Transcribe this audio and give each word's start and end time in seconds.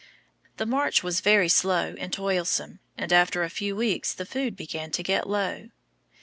The 0.57 0.65
march 0.65 1.03
was 1.03 1.21
very 1.21 1.47
slow 1.47 1.93
and 1.99 2.11
toilsome, 2.11 2.79
and 2.97 3.13
after 3.13 3.43
a 3.43 3.51
few 3.51 3.75
weeks 3.75 4.15
the 4.15 4.25
food 4.25 4.55
began 4.55 4.89
to 4.89 5.03
get 5.03 5.29
low. 5.29 5.69